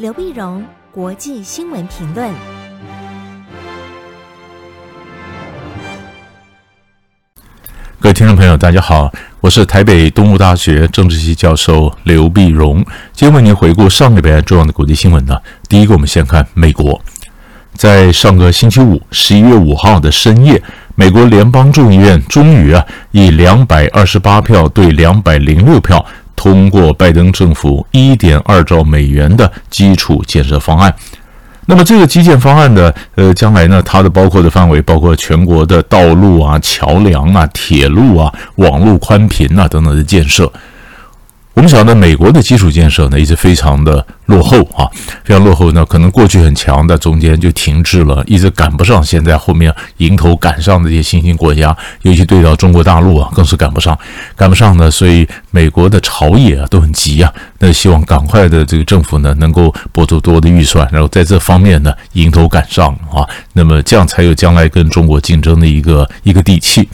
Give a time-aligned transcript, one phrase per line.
[0.00, 2.32] 刘碧荣，国际新闻评论。
[8.00, 12.82] 各位听众朋友，大家好，我是台北东吴大学政治系教授刘碧荣，
[13.12, 15.36] 今天为您回顾上个礼拜重要的国际新闻呢。
[15.68, 16.98] 第一个，我们先看美国，
[17.74, 20.62] 在上个星期五，十一月五号的深夜。
[20.96, 26.04] 美国联邦众议院终于啊，以两百二十八票对两百零六票
[26.40, 30.94] 通过拜登政府一点二兆美元的基础建设方案。
[31.66, 40.50] 那么这个基建方案呢，呃，将来呢，它的包括的范围包括全国的道路啊、桥梁啊、铁路啊、网络宽频啊等等的建设。
[41.60, 44.88] 我们晓得美国的基础建设呢，一直非常的落后啊，
[45.22, 45.84] 非常落后呢。
[45.84, 53.98] 可能过去很强，但中间就停滞了，一直赶不上现在后面迎头赶上的这些新兴国家，尤其对到中国大陆啊，更是赶不上，
[54.34, 54.90] 赶不上呢。
[54.90, 66.88] 所以美国的朝野啊都很急啊，那希望赶快的这个政府呢能够拨出多的预算，然后在这方面呢迎头赶上啊，那么这样才有将来跟中国竞争的一个一个底气。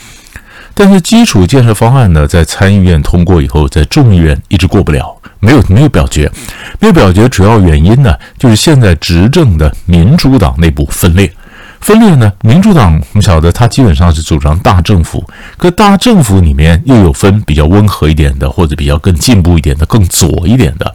[0.79, 6.31] 但是基础建设方案呢，在参议院通过以后，在众议院一直过不了，没有没有表决，
[6.79, 11.33] 没有表决，主要原因呢，就是现在执政的民主党内部分裂，
[11.81, 15.25] 分裂呢，民主党我们晓得，他基本上是主张大政府，
[15.57, 20.95] 可大政府里面又有分比较温和一点的，或者比较更进步一点的，更左一点的。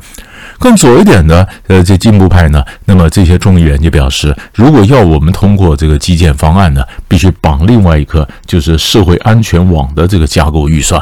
[0.61, 11.01] 更左一点的，呃，这进步派呢，那么这些众议员就表示，如果要我们通过这个基建方案呢，必须绑另外一个，就是社会安全网的这个架构预算。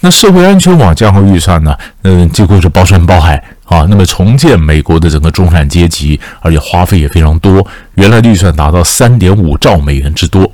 [0.00, 3.86] 那社会安全网架构预算呢，嗯，几乎是包山包海啊。
[3.88, 10.50] 那么重建美国的整个中产阶级，而且花费也非常多，原来预算达到三点五兆美元之多。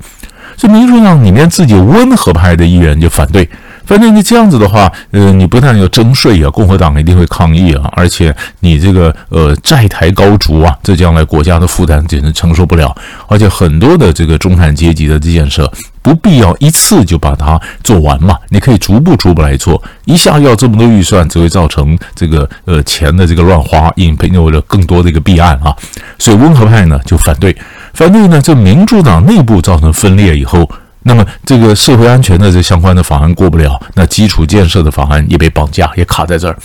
[0.55, 3.49] 这民主党里面自己温和派的议员就反对。
[3.85, 12.95] 反正你这样子的话，呃，你不但要征税啊，共和党一定会抗议啊，而且你这个呃债台高筑啊，这将来国家的负担简直承受不了。
[13.27, 19.81] 而且很多的这个中产阶级的这建设，不必要一次就把它做完嘛，你可以逐步逐步来做。
[20.05, 25.75] 一下要这么多预算，只会造成这个呃钱的这个乱花，引发了更多的一个弊案啊。
[26.17, 27.55] 所以温和派呢就反对，
[27.93, 30.69] 反对呢，这民主党内部造成分裂以后。
[31.07, 36.57] 那么这个社会安全的这相关的法案过不了，那基础建设的法案也被绑架，也卡在这儿。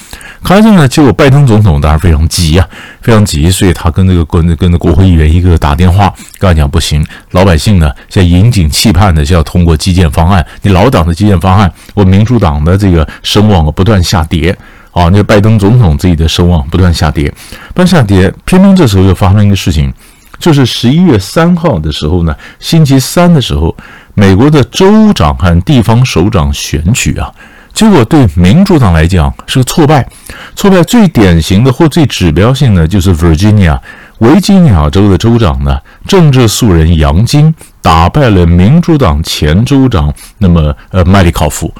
[0.42, 2.66] 卡在这儿呢，结果拜登总统当然非常急呀、
[3.02, 14.56] 非常急，所以他跟这个跟跟着国会议员一个打电话，跟他讲不行，老百姓呢现在引颈期盼的是要通过基建方案，你老党的基建方案，我民主党的这个声望不断下跌
[14.92, 17.30] 啊，那拜登总统自己的声望不断下跌，
[17.74, 19.92] 不断下跌，偏偏这时候又发生一个事情，
[20.38, 23.76] 就是十一月三号的时候呢，星期三的时候。
[24.20, 27.32] 美国的州长和地方首长选举啊，
[27.72, 30.06] 结果对民主党来讲是个挫败。
[30.54, 33.78] 挫败最典型的或最指标性的就是 Virginia
[34.18, 41.72] 维吉尼亚州的州长呢，政治素人杨金打败了民主党前州长那么呃麦里考夫。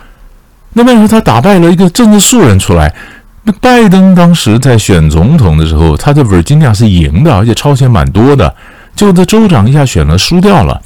[0.72, 2.90] 那为什么他打败了一个政治素人出来。
[3.42, 8.54] 那拜登当时在选总统的时候，他在 Virginia 是赢的，而且超前蛮多的。
[8.96, 10.80] 就这州长一下选了输掉了。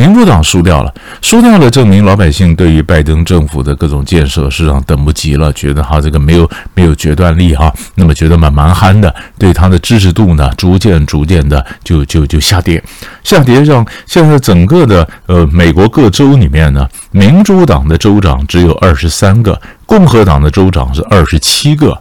[0.00, 0.90] 民主党输掉了，
[1.20, 12.82] 输掉了，证明老百姓对于拜登政府的各种建设，事实上等不及了，觉得他这个没有没有决断力哈，那么觉得蛮蛮憨的，对他的支持度呢，逐渐逐渐的就就就下跌，
[13.22, 21.94] 下跌让现在整个的呃美国各州里面呢，民主党的州长只有二十三个，共和党的州长是二十七个，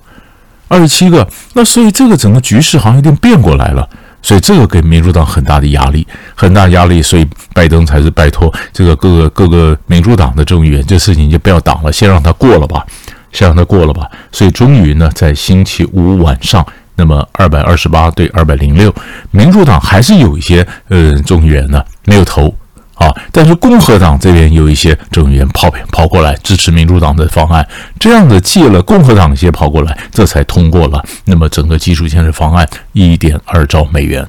[0.69, 3.85] 二十七个，那所以这个整个局势好像有点变过来了。
[4.21, 7.01] 所以这个给民主党很大的压力，很大压力。
[7.01, 12.85] 所以拜登才是拜托这个各个各个民主党的众议员，这事情就不要挡了，先让他过了吧，
[13.31, 14.09] 先让他过了吧。
[14.31, 16.65] 所以终于呢，在星期五晚上，
[16.95, 18.93] 那么二百二十八对二百零六，
[19.31, 22.53] 民主党还是有一些呃众议员呢没有投。
[22.99, 23.09] 啊！
[23.31, 27.65] 但是共和党这边有一些众议员跑跑过来支持民主党的方案，
[27.97, 31.03] 这样的借了共和党一些跑过来，这才通过了。
[31.25, 34.27] 那么整个基础建设方案一点二兆美元。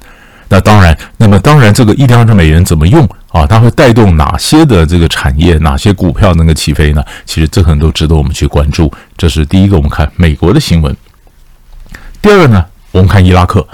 [0.48, 3.46] 那当然，那么当然这个一点二兆美元怎么用啊？
[3.46, 7.04] 它会带动哪些的这个产业，哪些股票能够起飞呢？
[7.24, 8.92] 其实这可能都值得我们去关注。
[9.16, 10.96] 这是第一个，我们看美国的新闻。
[12.22, 13.66] 第二个呢，我们看伊拉克。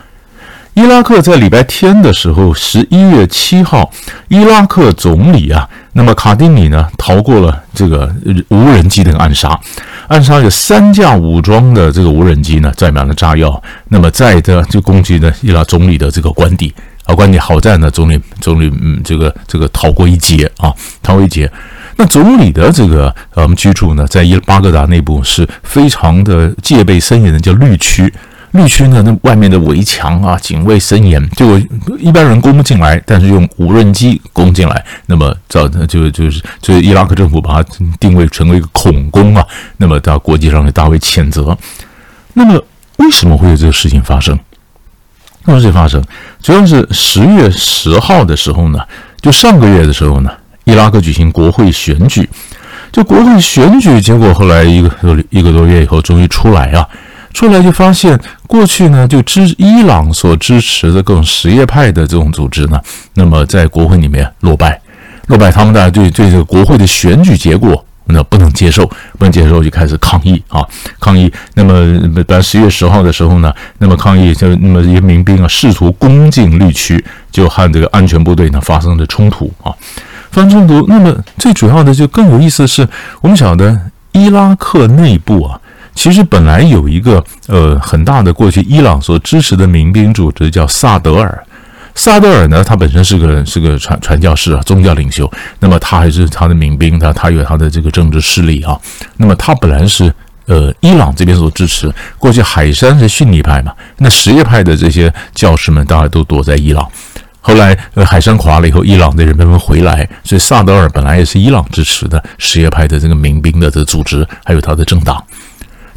[0.77, 3.91] 伊拉克在礼拜天的时候，十一月七号，
[4.29, 8.15] 伊拉克总理啊，那么卡丁尼呢，逃过了这个
[8.49, 9.59] 无人机的暗杀，
[10.07, 16.71] 暗杀有三架武装的这个无人机呢，载满了炸药，那么载的就攻击呢伊拉总理的这个官邸
[17.07, 20.71] 啊，官邸好在呢，总理总理嗯，这个这个逃过一劫啊，
[21.03, 21.51] 逃过一劫。
[21.97, 28.13] 那总理的这个呃居住呢，在伊巴格达内部是非常的戒备森严的，叫绿区。
[28.53, 31.59] 绿区呢，那外面的围墙啊，警卫森严，就
[31.99, 37.69] 一般人攻不进来，但是用无人机攻进来，那么造就就是就是伊拉克政府把它
[38.01, 39.47] 定位成为一个恐攻啊，
[39.77, 41.57] 那么到国际上也大为谴责。
[42.33, 42.63] 那么
[42.97, 44.39] 为什么会有这个事情发生？
[45.45, 46.03] 为什么会发生？
[46.41, 48.79] 主要是十月十号的时候呢，
[49.21, 50.31] 就上个月的时候呢，
[50.65, 52.29] 伊拉克举行国会选举，
[52.91, 56.89] 就国会选举结果后来一个多一个多月以后，终于出来啊。
[57.37, 62.81] 出来就发现，过去呢就支伊朗所支持的各种什叶派的这种组织呢，
[63.13, 64.81] 那么在国会里面落败，
[65.27, 68.87] 落败，他们大家对对这个国会的选举结果那不能接受，
[69.19, 70.67] 不能接受就开始抗议啊，
[70.99, 71.31] 抗议。
[71.53, 79.71] 那么在十月十号的时候呢，那么抗议就那么一些民兵啊试图攻进绿区，就和这个安全部队呢发生了冲突啊，
[80.31, 80.87] 发生冲突。
[80.89, 82.89] 那么最主要的就更有意思的是，
[83.21, 83.79] 我们晓得
[84.13, 85.61] 伊拉克内部啊。
[85.97, 91.45] 其实本来有一个呃很大的过去伊朗所支持的民兵组织叫萨德尔，
[91.95, 95.29] 萨德尔呢，他本身是个是个传传教士啊，宗教领袖。
[95.59, 98.79] 那么他还是他的民兵，他他有他的这个政治势力啊。
[99.17, 100.13] 那么他本来是
[100.45, 106.87] 呃伊朗这边所支持，过去海山是逊尼派嘛，那什叶派的这些教士们当然都躲在伊朗。
[107.41, 115.25] 后来呃海山垮了以后，伊朗的人纷纷回来，所以萨德尔本来也是伊朗支持的什叶派的这个民兵的这个组织，还有他的政党。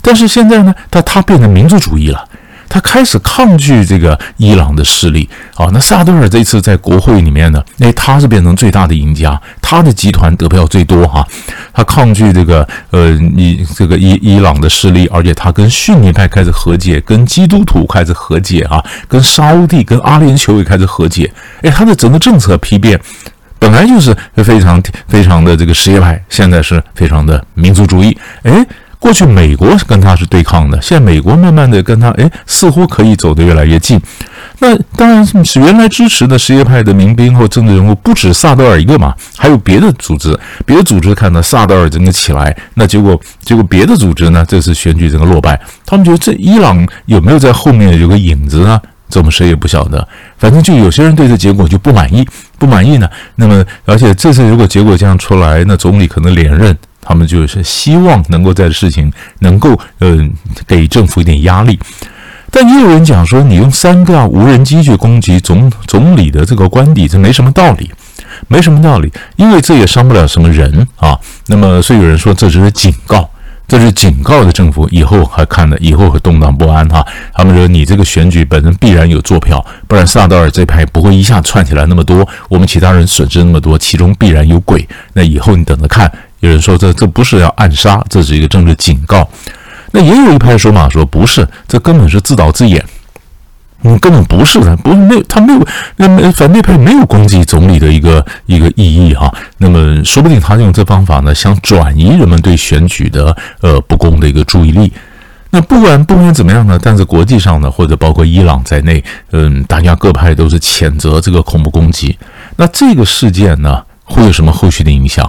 [0.10, 2.28] 但是现在呢，他他变成民族主义了，
[2.68, 5.30] 他开始抗拒这个伊朗的势力。
[5.54, 11.24] 啊，那萨德尔这次在国会里面呢，哎，他是变成最大的赢家，他的集团得票最多哈。
[11.72, 21.32] 他抗拒这个呃，伊这个伊伊朗的势力，而且他跟逊尼派开始和解，跟基督徒开始和解啊，跟沙乌地、跟阿联酋也开始和解。
[21.62, 23.00] 哎，他的整个政策批变，
[23.60, 28.18] 本来就是非常非常的这个什叶派，现在是非常的民族主义。
[28.42, 28.66] 哎。
[29.00, 34.00] 过去美国跟他是对抗的，现在美国慢慢的跟他，哎，似乎可以走得越来越近。
[34.60, 48.80] 那当然是原来支持的什叶派的民兵或政治人物不止萨德尔一个嘛，还有别的组织，别的组织看到萨德尔整个起来，那结果结果别的组织呢，这次选举整个落败，他们觉得这伊朗有没有在后面有个影子呢？
[49.10, 50.06] 这我们谁也不晓得。
[50.38, 52.28] 反正就有些人对这结果就不满意，
[52.60, 53.10] 不满意呢。
[53.36, 56.78] 那么而且这次如果结果这样出来，那总理可能连任。
[57.10, 60.16] 他们就是希望能够在事情能够呃
[60.68, 61.80] 给政府一点压力，
[62.52, 67.90] 但也有人讲说，你用三个无人机去攻击总总理的这个官邸，这没什么道理，
[68.48, 71.18] 没什么道理，因为这也伤不了什么人啊。
[71.48, 73.28] 那么，所以有人说这只是警告，
[73.68, 77.04] 这是警告的政府以后还看了以后会动荡不安哈。
[77.34, 84.88] 他们说你这个选举本身必然有作票，不然萨德尔这派不会一下窜起来那么多，我们其他人损失那么多，其中必然有鬼。
[85.14, 86.12] 那以后你等着看。
[86.40, 89.28] 有人说这这不是要暗杀，这是一个政治警告。
[89.92, 92.84] 那也有一派说法说不是，这根本是自导自演。
[93.84, 99.34] 嗯，根本不是的，不是没有他没有那么反对派没有攻击总理的一个一个意义哈。
[99.58, 104.92] 那么说不定他用这方法呢，想转移人们对选举的呃不公的一个注意力。
[105.50, 109.02] 那不管不管怎么样呢，但是国际上呢，或者包括伊朗在内，
[109.32, 112.20] 嗯，大家各派都是谴责这个恐怖攻击。
[112.58, 115.28] 那这个事件呢，会有什么后续的影响？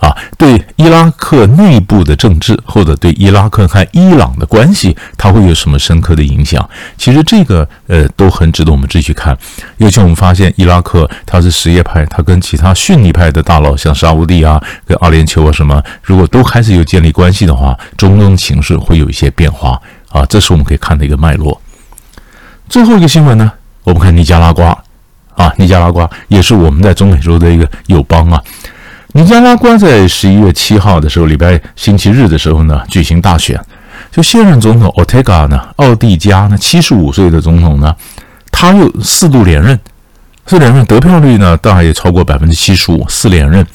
[0.00, 6.68] 啊，对伊拉克内部的政治，或者对伊拉克和伊朗的关系，它会有什么深刻的影响？
[6.96, 9.36] 其实这个呃都很值得我们继续看。
[9.78, 20.24] 尤其我们发现伊拉克它是什叶派，它跟其他逊尼派的大佬，像沙乌地啊、跟阿联酋啊什么，如果都开始有建立关系的话，中东情势会有一些变化啊。
[20.26, 21.60] 这是我们可以看的一个脉络。
[22.68, 23.50] 最后一个新闻呢，
[23.82, 24.78] 我们看尼加拉瓜
[25.34, 28.40] 啊，尼加拉瓜也是我们在中美洲的一个友邦啊。
[29.14, 33.58] 尼加拉瓜在十一月七号的时候，礼拜星期日的时候呢，举行大选。
[34.10, 37.94] 就现任总统奥特加呢，奥蒂加呢，七十五岁的总统呢，
[38.50, 39.78] 他又四度连任，
[40.46, 43.66] 四连任得票率呢，当然也超过百分之七十五，四连任。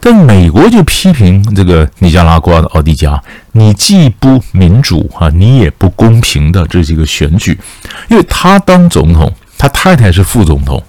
[0.00, 3.22] 但美国就批评这个尼加拉瓜的奥蒂加，
[3.52, 7.56] 你既不民主啊，你也不公平的这几个选举，
[8.08, 10.82] 因为他当总统，他太太是副总统。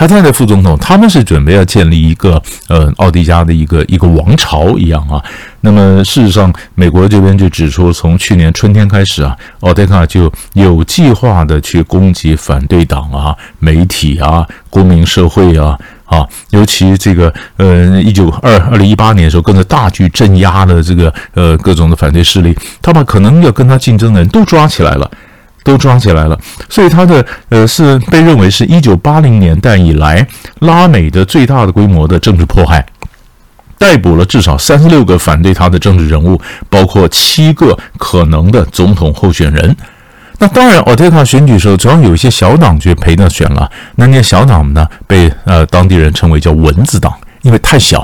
[0.00, 5.22] 他太太副总统，他们是准备要建立一个呃奥迪加的一个一个王朝一样啊。
[5.60, 25.10] 那么事实上，美国这边就指出，从去年春天开始啊，奥特加就有计划的去攻击反对党啊、媒体啊、公民社会啊啊，尤其这个呃一九二二零一八年的时候，跟着大举镇压了这个呃各种的反对势力，他把可能要跟他竞争的人都抓起来了。
[25.62, 26.38] 都抓起来了，
[26.68, 30.26] 所以他的呃是被认为是一九八零年代以来
[30.60, 32.84] 拉美的最大的规模的政治迫害，
[33.78, 39.76] 逮捕了至少三十六个反对他的政治人物，包括七个可能的总统候选人。
[40.38, 43.70] 那当然，奥特卡选举的时候，总要有一些小党去陪他选了。
[43.96, 47.12] 那那些小党呢，被呃当地人称为叫“蚊子党”，
[47.42, 48.00] 因为太小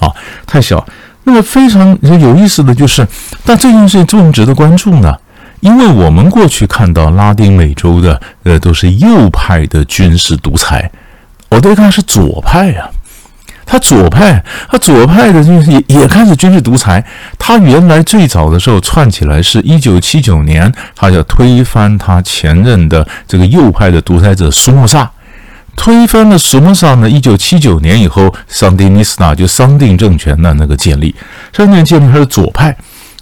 [0.00, 0.10] 啊，
[0.44, 0.84] 太小。
[1.22, 3.06] 那么非常有意思的就是，
[3.44, 5.16] 但这件事情这么值得关注呢？
[5.60, 10.90] 因为我们过去看到拉丁美洲的呃都是右派的军事独裁，
[11.48, 12.88] 奥特卡是左派呀、
[13.64, 17.04] 他左派，他左派的就是也也开始军事独裁。
[17.38, 25.10] 他原来最早的时候串起来是一九七九年，他要推翻他前任的这个右派的独裁者苏莫萨，
[25.74, 27.10] 推翻了苏莫萨呢。
[27.10, 31.14] 一九七九年以后，桑迪尼斯塔就桑定政权的那个建立，
[31.52, 32.76] 桑定建立他是左派，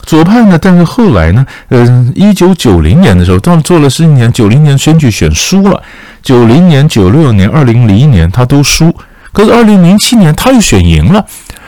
[0.07, 5.83] 左派呢，但是后来呢，呃，一九九零年的时候，当做了十几年，九零年选举选输了，
[6.23, 8.95] 九零年、九六年、二零零一年他都输。
[9.33, 11.25] 可是，二零零七年他又选赢了，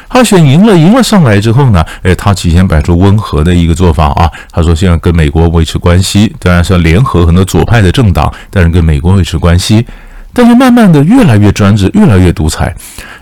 [0.08, 4.30] 他选赢了，赢了上来之后呢，诶，他提前摆出温和的一个做法啊。
[4.52, 9.84] 他说，现在跟美国维持关系，当然是要联合很多左派的政党，但是跟美国维持关系。
[10.32, 12.74] 但是慢慢的越来越专制，越来越独裁，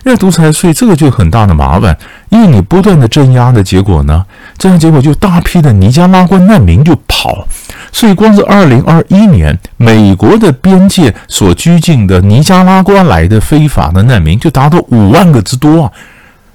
[0.03, 1.97] 越独裁，所以这个就很大的麻烦，
[2.29, 4.25] 因为你不断的镇压的结果呢，
[4.57, 7.47] 这样结果就大批的尼加拉瓜难民就跑，
[7.91, 15.91] 所以光是二零二一年，美国的边界所拘禁的尼加拉瓜来的非法的难民就达到五万个之多啊。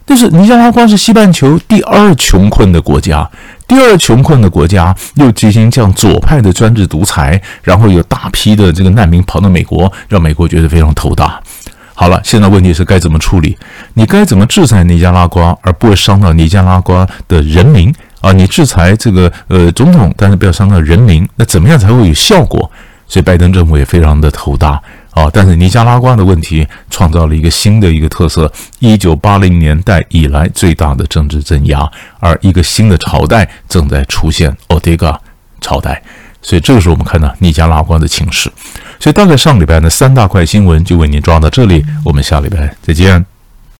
[0.06, 3.30] 就是尼加拉瓜是西半球第二穷困的国家，
[3.68, 11.40] 第二穷困的国家又进行这样左派的专制独裁，然后有大批的这个难民跑到美国，让美国觉得非常头大。
[12.00, 13.54] 好了，现在问题是该怎么处理？
[13.92, 18.32] 你该怎么制裁尼加拉瓜，而不会伤到尼加拉瓜的人民啊？
[18.32, 22.70] 你制裁这个呃总统，但是不要伤到人民，那怎么样才会有效果？
[23.06, 24.80] 所以拜登政府也非常的头大。
[25.10, 25.28] 啊！
[25.30, 31.86] 但是尼加拉瓜的问题创造了一个新的一个特色，一九八零年代以来最大的政治镇压，
[32.18, 35.20] 而一个新的朝代正在出现——奥特卡
[35.60, 36.02] 朝代。
[36.42, 38.50] 所以这个时候我们看到尼加拉瓜的情势。
[38.98, 43.29] 所以大概上礼拜呢三大块新闻就为您抓到这里，我们下礼拜再见。